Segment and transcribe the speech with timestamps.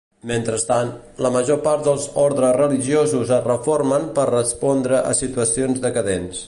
[0.29, 0.87] Mentrestant,
[1.25, 6.37] la major part dels ordes religiosos es reformen per respondre a situacions decadents.